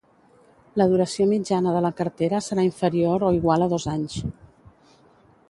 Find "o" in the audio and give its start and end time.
3.29-3.31